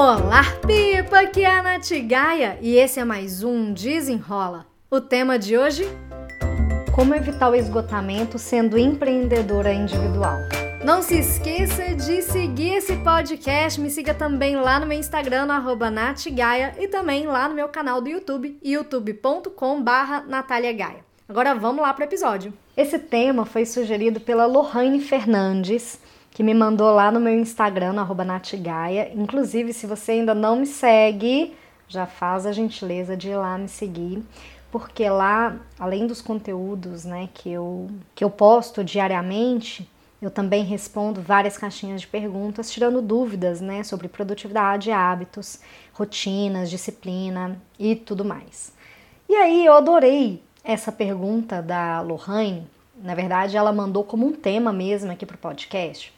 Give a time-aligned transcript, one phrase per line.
[0.00, 1.22] Olá, Pipa!
[1.22, 4.64] Aqui é a Nath Gaia e esse é mais um Desenrola.
[4.88, 5.88] O tema de hoje?
[6.94, 10.36] Como evitar o esgotamento sendo empreendedora individual.
[10.84, 15.52] Não se esqueça de seguir esse podcast, me siga também lá no meu Instagram, no
[15.52, 20.24] arroba natgaia, e também lá no meu canal do YouTube, youtube.com barra.
[21.28, 22.54] Agora vamos lá para o episódio.
[22.76, 25.98] Esse tema foi sugerido pela Lohane Fernandes,
[26.38, 29.10] que me mandou lá no meu Instagram, no arroba natgaia.
[29.12, 31.52] Inclusive, se você ainda não me segue,
[31.88, 34.22] já faz a gentileza de ir lá me seguir,
[34.70, 39.90] porque lá, além dos conteúdos né, que, eu, que eu posto diariamente,
[40.22, 45.58] eu também respondo várias caixinhas de perguntas, tirando dúvidas né, sobre produtividade, hábitos,
[45.92, 48.72] rotinas, disciplina e tudo mais.
[49.28, 52.64] E aí eu adorei essa pergunta da Lohane.
[52.94, 56.16] Na verdade, ela mandou como um tema mesmo aqui para o podcast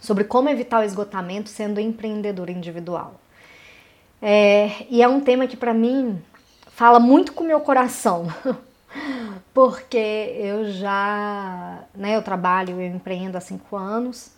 [0.00, 3.20] sobre como evitar o esgotamento sendo empreendedor individual.
[4.22, 6.20] É, e é um tema que para mim
[6.68, 8.26] fala muito com o meu coração.
[9.52, 9.96] porque
[10.36, 14.32] eu já, né, eu trabalho, eu empreendo há cinco anos,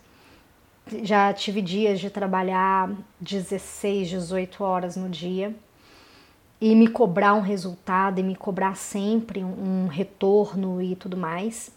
[1.01, 5.55] já tive dias de trabalhar 16, 18 horas no dia
[6.59, 11.71] e me cobrar um resultado e me cobrar sempre um, um retorno e tudo mais.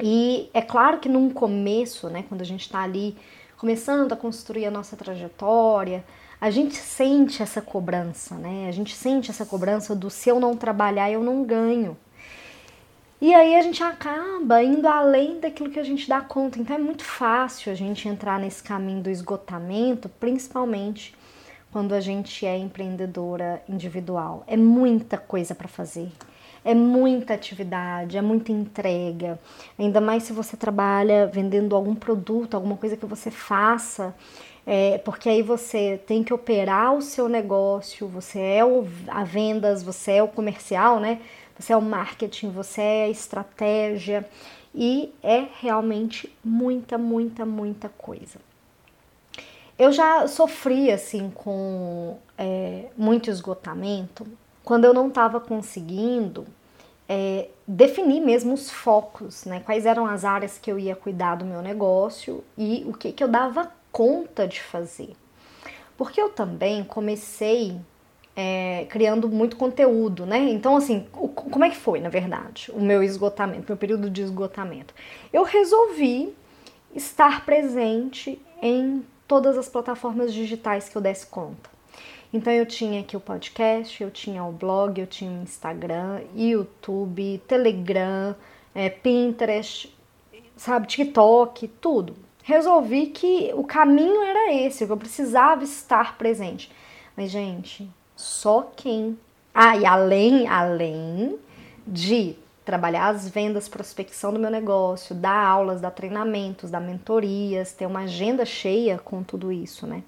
[0.00, 3.16] E é claro que num começo, né, quando a gente está ali
[3.56, 6.04] começando a construir a nossa trajetória,
[6.40, 8.66] a gente sente essa cobrança, né?
[8.68, 11.96] A gente sente essa cobrança do se eu não trabalhar, eu não ganho.
[13.20, 16.58] E aí a gente acaba indo além daquilo que a gente dá conta.
[16.58, 21.14] Então é muito fácil a gente entrar nesse caminho do esgotamento, principalmente
[21.70, 24.42] quando a gente é empreendedora individual.
[24.48, 26.10] É muita coisa para fazer.
[26.64, 29.38] É muita atividade, é muita entrega.
[29.78, 34.14] Ainda mais se você trabalha vendendo algum produto, alguma coisa que você faça
[34.66, 39.82] é, porque aí você tem que operar o seu negócio, você é o, a vendas,
[39.82, 41.20] você é o comercial, né?
[41.58, 44.28] Você é o marketing, você é a estratégia
[44.74, 48.38] e é realmente muita, muita, muita coisa.
[49.78, 54.26] Eu já sofri assim com é, muito esgotamento
[54.64, 56.46] quando eu não estava conseguindo
[57.08, 59.60] é, definir mesmo os focos, né?
[59.60, 63.22] Quais eram as áreas que eu ia cuidar do meu negócio e o que, que
[63.22, 65.14] eu dava conta de fazer.
[65.96, 67.76] Porque eu também comecei
[68.34, 70.38] é, criando muito conteúdo, né?
[70.38, 74.22] Então, assim, o, como é que foi, na verdade, o meu esgotamento, meu período de
[74.22, 74.94] esgotamento?
[75.32, 76.34] Eu resolvi
[76.94, 81.71] estar presente em todas as plataformas digitais que eu desse conta.
[82.32, 87.42] Então eu tinha aqui o podcast, eu tinha o blog, eu tinha o Instagram, YouTube,
[87.46, 88.34] Telegram,
[88.74, 89.94] é, Pinterest,
[90.56, 96.70] sabe, TikTok, tudo resolvi que o caminho era esse, que eu precisava estar presente.
[97.16, 99.18] Mas, gente, só quem.
[99.54, 101.38] Ah, e além, além
[101.86, 107.86] de trabalhar as vendas, prospecção do meu negócio, dar aulas, dar treinamentos, dar mentorias, ter
[107.86, 110.02] uma agenda cheia com tudo isso, né?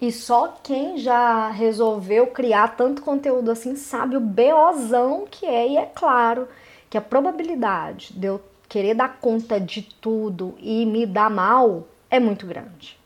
[0.00, 5.76] E só quem já resolveu criar tanto conteúdo assim sabe o beozão que é, e
[5.76, 6.48] é claro
[6.88, 12.18] que a probabilidade de eu querer dar conta de tudo e me dar mal é
[12.18, 12.98] muito grande.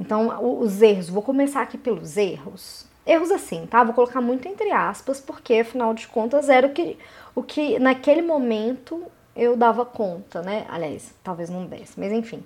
[0.00, 2.86] Então, os erros, vou começar aqui pelos erros.
[3.06, 3.84] Erros assim, tá?
[3.84, 6.96] Vou colocar muito entre aspas, porque afinal de contas era o que,
[7.34, 9.02] o que naquele momento
[9.36, 10.64] eu dava conta, né?
[10.68, 12.42] Aliás, talvez não desse, mas enfim.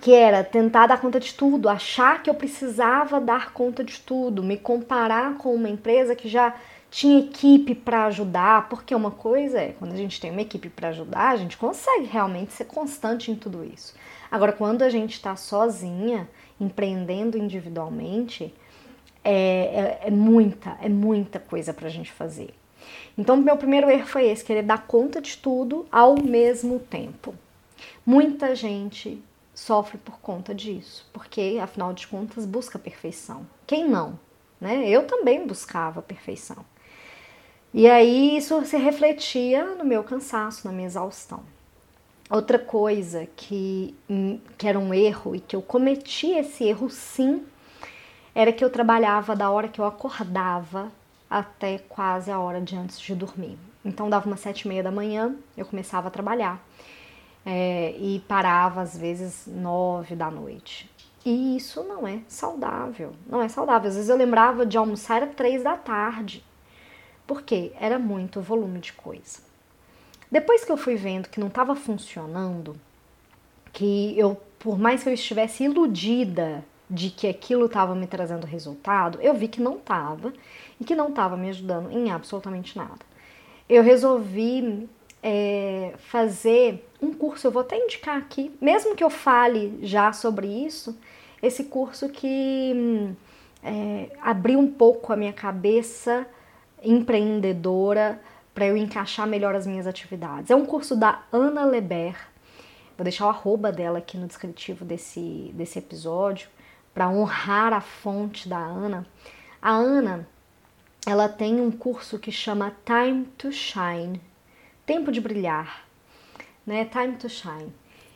[0.00, 4.42] Que era tentar dar conta de tudo, achar que eu precisava dar conta de tudo,
[4.42, 6.54] me comparar com uma empresa que já
[6.90, 10.88] tinha equipe para ajudar, porque uma coisa é, quando a gente tem uma equipe para
[10.88, 13.94] ajudar, a gente consegue realmente ser constante em tudo isso.
[14.30, 16.28] Agora, quando a gente está sozinha,
[16.60, 18.52] empreendendo individualmente,
[19.24, 22.50] é, é, é, muita, é muita coisa para a gente fazer.
[23.16, 27.34] Então, meu primeiro erro foi esse, querer dar conta de tudo ao mesmo tempo.
[28.04, 29.22] Muita gente
[29.54, 33.46] sofre por conta disso, porque afinal de contas busca perfeição.
[33.66, 34.18] Quem não?
[34.60, 34.88] Né?
[34.88, 36.64] Eu também buscava perfeição.
[37.74, 41.42] E aí isso se refletia no meu cansaço, na minha exaustão.
[42.30, 47.44] Outra coisa que, hum, que era um erro e que eu cometi esse erro sim,
[48.34, 50.90] era que eu trabalhava da hora que eu acordava
[51.28, 53.58] até quase a hora de antes de dormir.
[53.84, 56.62] Então dava umas sete e meia da manhã, eu começava a trabalhar
[57.44, 60.90] é, e parava às vezes nove da noite.
[61.24, 63.88] E isso não é saudável, não é saudável.
[63.88, 66.44] Às vezes eu lembrava de almoçar às três da tarde
[67.26, 69.40] porque era muito volume de coisa.
[70.30, 72.76] Depois que eu fui vendo que não estava funcionando,
[73.72, 79.18] que eu, por mais que eu estivesse iludida de que aquilo estava me trazendo resultado,
[79.20, 80.32] eu vi que não estava
[80.78, 83.00] e que não estava me ajudando em absolutamente nada.
[83.68, 84.88] Eu resolvi
[85.22, 90.46] é, fazer um curso, eu vou até indicar aqui, mesmo que eu fale já sobre
[90.46, 90.96] isso,
[91.42, 93.12] esse curso que
[93.62, 96.24] é, abriu um pouco a minha cabeça
[96.82, 98.20] empreendedora
[98.54, 100.50] para eu encaixar melhor as minhas atividades.
[100.50, 102.16] É um curso da Ana Leber.
[102.96, 106.48] Vou deixar o arroba dela aqui no descritivo desse, desse episódio
[106.94, 109.06] para honrar a fonte da Ana.
[109.60, 110.28] A Ana,
[111.06, 114.20] ela tem um curso que chama Time to Shine,
[114.84, 115.84] tempo de brilhar,
[116.66, 116.84] né?
[116.84, 117.72] Time to Shine.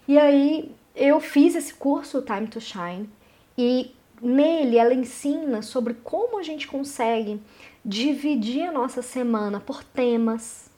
[0.09, 3.09] E aí eu fiz esse curso Time to Shine
[3.57, 7.41] e nele ela ensina sobre como a gente consegue
[7.85, 10.71] dividir a nossa semana por temas.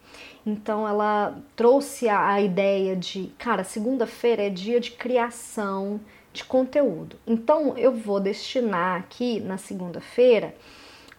[0.45, 6.01] Então ela trouxe a, a ideia de, cara, segunda-feira é dia de criação
[6.33, 7.17] de conteúdo.
[7.27, 10.55] Então eu vou destinar aqui na segunda-feira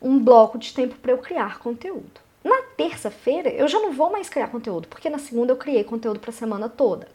[0.01, 2.28] um bloco de tempo para eu criar conteúdo.
[2.43, 6.19] Na terça-feira eu já não vou mais criar conteúdo, porque na segunda eu criei conteúdo
[6.19, 7.07] para a semana toda.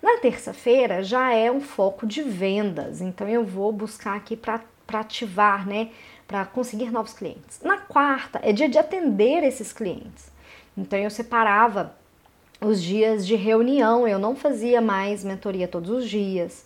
[0.00, 4.62] Na terça-feira já é um foco de vendas, então eu vou buscar aqui para
[4.92, 5.90] ativar, né,
[6.26, 7.60] para conseguir novos clientes.
[7.62, 10.30] Na quarta é dia de atender esses clientes.
[10.76, 11.96] Então eu separava
[12.60, 16.64] os dias de reunião, eu não fazia mais mentoria todos os dias.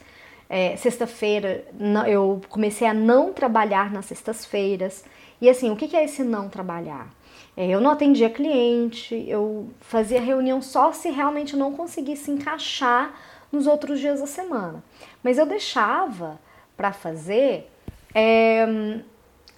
[0.49, 1.65] É, Sexta-feira
[2.07, 5.05] eu comecei a não trabalhar nas sextas-feiras.
[5.41, 7.09] E assim, o que é esse não trabalhar?
[7.57, 13.15] É, eu não atendia cliente, eu fazia reunião só se realmente não conseguisse encaixar
[13.51, 14.83] nos outros dias da semana.
[15.23, 16.41] Mas eu deixava
[16.77, 17.71] para fazer
[18.15, 18.67] é,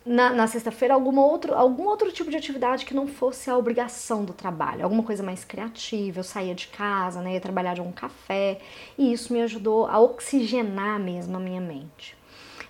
[0.04, 4.24] na, na sexta-feira algum outro, algum outro tipo de atividade que não fosse a obrigação
[4.24, 6.20] do trabalho, alguma coisa mais criativa.
[6.20, 8.60] Eu saía de casa, né, ia trabalhar de um café
[8.98, 12.16] e isso me ajudou a oxigenar mesmo a minha mente.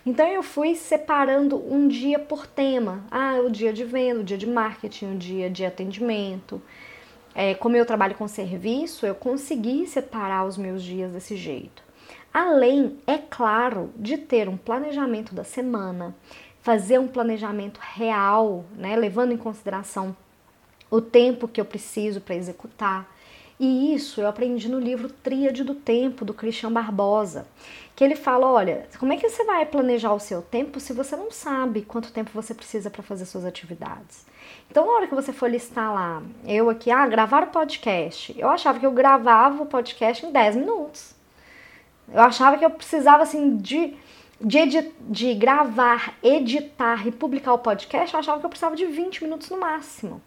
[0.05, 3.03] Então eu fui separando um dia por tema.
[3.09, 6.61] Ah, o dia de venda, o dia de marketing, o dia de atendimento.
[7.33, 11.83] É, como eu trabalho com serviço, eu consegui separar os meus dias desse jeito.
[12.31, 16.15] Além, é claro, de ter um planejamento da semana,
[16.61, 20.15] fazer um planejamento real, né, levando em consideração
[20.89, 23.09] o tempo que eu preciso para executar.
[23.59, 27.47] E isso eu aprendi no livro Tríade do Tempo, do Christian Barbosa,
[27.95, 31.15] que ele fala: olha, como é que você vai planejar o seu tempo se você
[31.15, 34.25] não sabe quanto tempo você precisa para fazer suas atividades?
[34.69, 38.49] Então, na hora que você for listar lá, eu aqui, ah, gravar o podcast, eu
[38.49, 41.15] achava que eu gravava o podcast em 10 minutos.
[42.11, 43.95] Eu achava que eu precisava, assim, de,
[44.41, 49.23] de, de gravar, editar e publicar o podcast, eu achava que eu precisava de 20
[49.23, 50.21] minutos no máximo.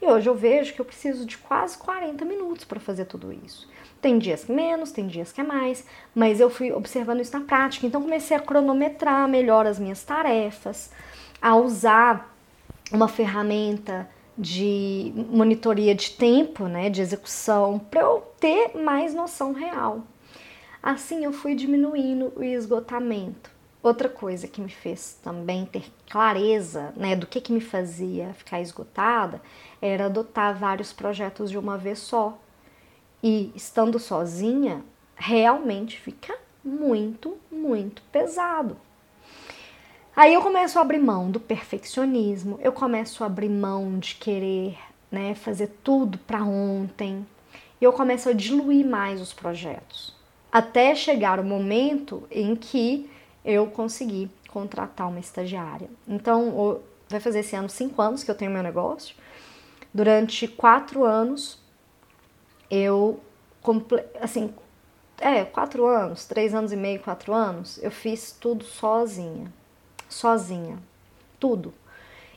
[0.00, 3.68] E hoje eu vejo que eu preciso de quase 40 minutos para fazer tudo isso.
[4.00, 5.84] Tem dias que menos, tem dias que é mais,
[6.14, 10.92] mas eu fui observando isso na prática, então comecei a cronometrar melhor as minhas tarefas,
[11.42, 12.32] a usar
[12.92, 20.04] uma ferramenta de monitoria de tempo, né, de execução, para eu ter mais noção real.
[20.80, 23.57] Assim eu fui diminuindo o esgotamento.
[23.82, 28.60] Outra coisa que me fez também ter clareza né, do que, que me fazia ficar
[28.60, 29.40] esgotada
[29.80, 32.36] era adotar vários projetos de uma vez só.
[33.22, 34.84] E estando sozinha,
[35.16, 38.76] realmente fica muito, muito pesado.
[40.14, 44.76] Aí eu começo a abrir mão do perfeccionismo, eu começo a abrir mão de querer
[45.12, 47.24] né, fazer tudo para ontem,
[47.80, 50.12] e eu começo a diluir mais os projetos,
[50.50, 53.08] até chegar o momento em que
[53.48, 55.88] eu consegui contratar uma estagiária.
[56.06, 59.16] Então, vai fazer esse ano cinco anos que eu tenho meu negócio.
[59.92, 61.58] Durante quatro anos,
[62.70, 63.18] eu,
[64.20, 64.54] assim,
[65.20, 69.50] é, quatro anos, três anos e meio, quatro anos, eu fiz tudo sozinha
[70.08, 70.78] sozinha,
[71.38, 71.72] tudo.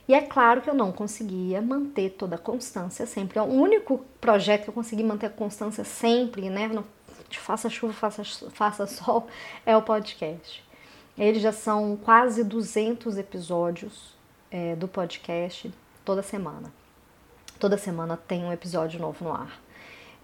[0.06, 3.38] E é claro que eu não conseguia manter toda a constância sempre.
[3.38, 6.68] O único projeto que eu consegui manter a constância sempre, né?
[6.68, 6.84] Não,
[7.30, 9.26] faça chuva, faça, faça sol,
[9.64, 10.62] é o podcast.
[11.16, 14.14] Eles já são quase 200 episódios
[14.50, 15.72] é, do podcast
[16.04, 16.72] toda semana.
[17.58, 19.60] Toda semana tem um episódio novo no ar.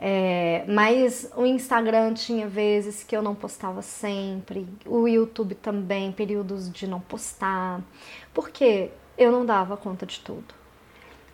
[0.00, 6.70] É, mas o Instagram tinha vezes que eu não postava sempre, o YouTube também, períodos
[6.70, 7.82] de não postar,
[8.32, 10.54] porque eu não dava conta de tudo.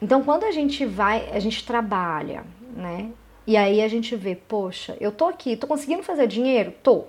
[0.00, 2.44] Então, quando a gente vai, a gente trabalha,
[2.74, 3.12] né?
[3.46, 6.72] E aí a gente vê, poxa, eu tô aqui, tô conseguindo fazer dinheiro?
[6.82, 7.04] Tô.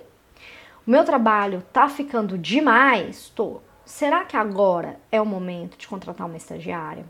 [0.86, 3.32] O meu trabalho tá ficando demais?
[3.34, 3.60] Tô.
[3.84, 7.04] Será que agora é o momento de contratar uma estagiária?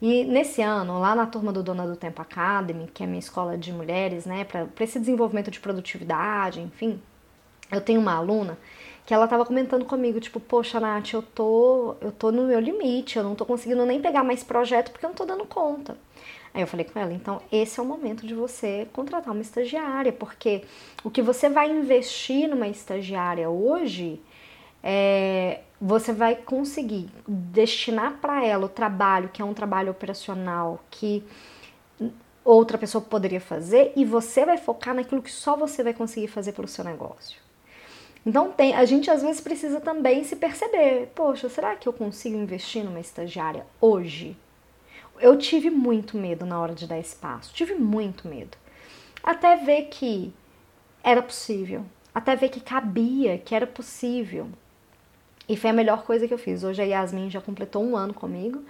[0.00, 3.56] E nesse ano, lá na turma do Dona do Tempo Academy, que é minha escola
[3.56, 7.00] de mulheres, né, para esse desenvolvimento de produtividade, enfim,
[7.70, 8.58] eu tenho uma aluna
[9.06, 13.16] que ela tava comentando comigo, tipo, poxa, Nath, eu tô, eu tô no meu limite,
[13.16, 15.96] eu não tô conseguindo nem pegar mais projeto porque eu não tô dando conta.
[16.54, 20.12] Aí eu falei com ela, então esse é o momento de você contratar uma estagiária,
[20.12, 20.62] porque
[21.02, 24.20] o que você vai investir numa estagiária hoje,
[24.82, 31.24] é, você vai conseguir destinar para ela o trabalho, que é um trabalho operacional, que
[32.44, 36.52] outra pessoa poderia fazer, e você vai focar naquilo que só você vai conseguir fazer
[36.52, 37.40] pelo seu negócio.
[38.26, 42.36] Então tem, a gente às vezes precisa também se perceber, poxa, será que eu consigo
[42.36, 44.36] investir numa estagiária hoje?
[45.20, 48.56] Eu tive muito medo na hora de dar espaço, tive muito medo.
[49.22, 50.32] Até ver que
[51.02, 54.48] era possível, até ver que cabia, que era possível.
[55.48, 56.62] E foi a melhor coisa que eu fiz.
[56.64, 58.62] Hoje a Yasmin já completou um ano comigo.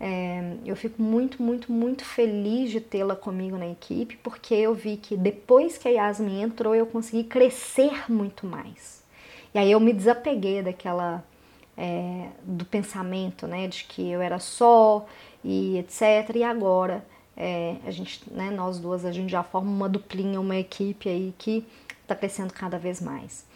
[0.00, 4.96] É, eu fico muito, muito, muito feliz de tê-la comigo na equipe, porque eu vi
[4.96, 9.02] que depois que a Yasmin entrou, eu consegui crescer muito mais.
[9.54, 11.24] E aí eu me desapeguei daquela.
[11.80, 15.06] É, do pensamento, né, de que eu era só,
[15.44, 16.36] e etc.
[16.36, 17.04] E agora
[17.36, 21.32] é, a gente, né, nós duas, a gente já forma uma duplinha, uma equipe aí
[21.38, 21.64] que
[22.02, 23.46] está crescendo cada vez mais.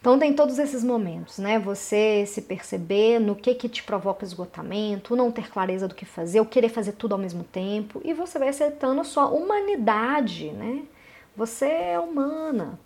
[0.00, 1.58] Então tem todos esses momentos, né?
[1.58, 6.40] Você se perceber no que que te provoca esgotamento, não ter clareza do que fazer,
[6.40, 10.82] ou querer fazer tudo ao mesmo tempo, e você vai aceitando a sua humanidade, né?
[11.34, 12.78] Você é humana.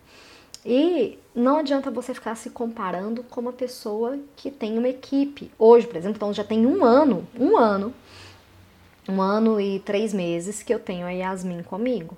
[0.64, 5.50] E não adianta você ficar se comparando com uma pessoa que tem uma equipe.
[5.58, 7.94] Hoje, por exemplo, então já tem um ano, um ano
[9.08, 12.14] um ano e três meses que eu tenho a Yasmin comigo.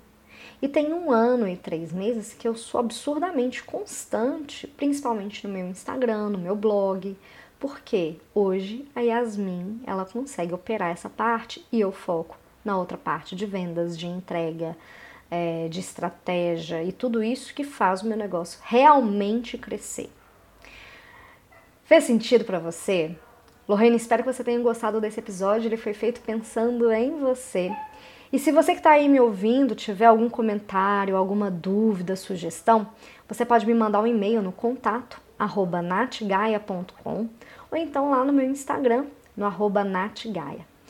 [0.61, 5.67] E tem um ano e três meses que eu sou absurdamente constante, principalmente no meu
[5.67, 7.17] Instagram, no meu blog,
[7.57, 13.35] porque hoje a Yasmin ela consegue operar essa parte e eu foco na outra parte
[13.35, 14.75] de vendas, de entrega,
[15.31, 20.11] é, de estratégia e tudo isso que faz o meu negócio realmente crescer.
[21.85, 23.15] Fez sentido para você?
[23.67, 25.67] Lorraine, espero que você tenha gostado desse episódio.
[25.67, 27.71] Ele foi feito pensando em você.
[28.31, 32.87] E se você que está aí me ouvindo tiver algum comentário, alguma dúvida, sugestão,
[33.27, 35.19] você pode me mandar um e-mail no contato
[35.83, 37.27] natgaia.com
[37.71, 40.70] ou então lá no meu Instagram, no arroba natgaia.